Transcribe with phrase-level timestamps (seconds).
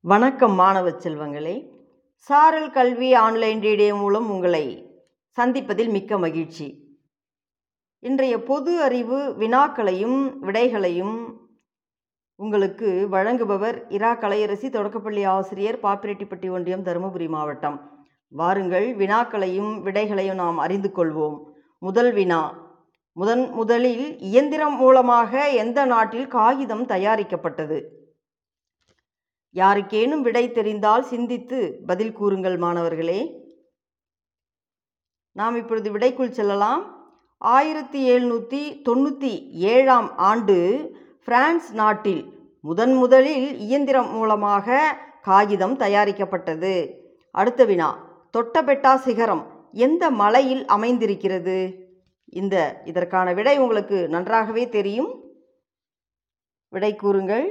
[0.00, 1.68] வணக்கம் மாணவ செல்வங்களே.
[2.16, 4.94] சாரல் கல்வி ஆன்லைன் ரேடியோ மூலம் உங்களை
[5.36, 6.96] சந்திப்பதில் மிக்க மகிழ்ச்சி.
[7.98, 11.40] இன்றைய பொது அறிவு வினாக்களையும் விடைகளையும்
[12.36, 18.06] உங்களுக்கு வழங்குபவர் இரா கலையரசி தொடக்கப்பள்ளி ஆசிரியர் பாப்பிரெட்டிப்பட்டி ஒன்றியம் தருமபுரி மாவட்டம்.
[18.28, 21.42] வாருங்கள் வினாக்களையும் விடைகளையும் நாம் அறிந்து கொள்வோம்.
[21.78, 22.58] முதல் வினா.
[23.12, 28.04] முதன் முதலில் இயந்திரம் மூலமாக எந்த நாட்டில் காகிதம் தயாரிக்கப்பட்டது?
[29.60, 33.20] யாருக்கேனும் விடை தெரிந்தால் சிந்தித்து பதில் கூறுங்கள் மாணவர்களே.
[35.32, 36.82] நாம் இப்பொழுது விடைக்குள் செல்லலாம்.
[37.38, 40.56] ஆயிரத்தி எழுநூற்றி தொண்ணூற்றி ஏழாம் ஆண்டு
[41.24, 42.22] பிரான்ஸ் நாட்டில்
[42.60, 46.74] முதன் முதலில் இயந்திரம் மூலமாக காகிதம் தயாரிக்கப்பட்டது.
[47.30, 47.90] அடுத்த வினா
[48.36, 51.58] தொட்டபெட்டா சிகரம் எந்த மலையில் அமைந்திருக்கிறது?
[52.40, 55.10] இந்த இதற்கான விடை உங்களுக்கு நன்றாகவே தெரியும்.
[56.72, 57.46] விடை கூறுங்கள்.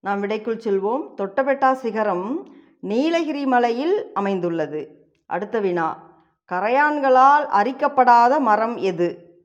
[0.00, 1.14] நாம் விடைக்குள் செல்வோம்.
[1.16, 5.08] தொட்டபெட்டா சிகரம் நீலகிரி மலையில் அமைந்துள்ளது.
[5.26, 6.06] அடுத்த வினா.
[6.52, 9.36] கரையான்களால் அரிக்கப்படாத மரம் எது?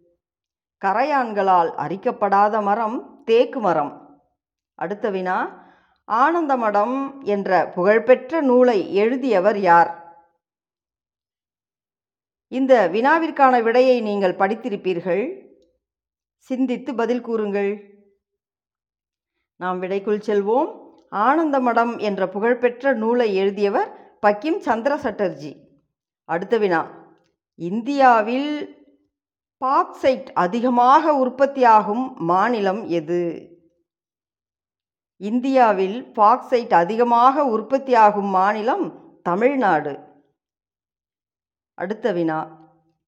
[0.85, 4.21] கரையான்களால் அரிக்கப்படாத மரம் தேக்கு மரம்.
[4.75, 5.61] அடுத்த வினா.
[6.07, 10.17] ஆனந்தமடம் என்ற புகழ்பெற்ற நூலை எழுதியவர் யார்?
[12.47, 15.41] இந்த வினாவிற்கான விடையை நீங்கள் படித்திருப்பீர்கள்.
[16.37, 17.92] சிந்தித்து பதில் கூறுங்கள்.
[19.63, 20.69] நாம் விடைக்குள் செல்வோம்.
[21.11, 25.51] ஆனந்தமடம் என்ற புகழ்பெற்ற நூலை எழுதியவர் பக்கிம் சந்திர சட்டர்ஜி
[26.25, 26.81] அடுத்த வினா.
[27.55, 28.51] இந்தியாவில்
[29.65, 33.19] பாக்சைட் அதிகமாக உற்பத்தியாகும் மாநிலம் எது?
[35.17, 38.85] இந்தியாவில் பாக்சைட் அதிகமாக உற்பத்தியாகும் மாநிலம்
[39.23, 39.99] தமிழ்நாடு.
[41.73, 42.39] அடுத்த வினா.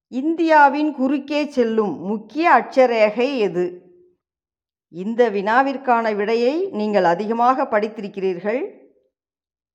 [0.08, 3.85] இந்தியாவின் குறுக்கே செல்லும் முக்கிய அட்சரேகை எது?
[4.88, 8.60] இந்த வினாவிற்கான விடையை நீங்கள் அதிகமாக படித்திருக்கிறீர்கள்.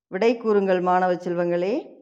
[0.08, 2.00] விடை கூறுங்கள் மாணவ செல்வங்களே.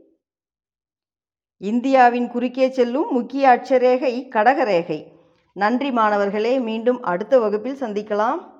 [1.57, 5.03] இந்தியாவின் குறுக்கே செல்லும் முக்கிய அட்சரேகை கடகரேகை.
[5.53, 8.58] நன்றி மாணவர்களே மீண்டும் அடுத்த வகுப்பில் சந்திக்கலாம்.